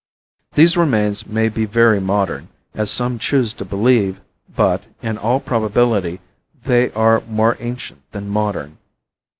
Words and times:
These 0.55 0.75
remains 0.75 1.27
may 1.27 1.47
be 1.47 1.65
very 1.65 1.99
modern, 2.01 2.47
as 2.73 2.89
some 2.89 3.19
choose 3.19 3.53
to 3.53 3.63
believe, 3.63 4.19
but, 4.55 4.83
in 5.03 5.15
all 5.19 5.39
probability, 5.39 6.21
they 6.65 6.91
are 6.93 7.21
more 7.29 7.55
ancient 7.59 8.01
than 8.11 8.27
modern. 8.27 8.79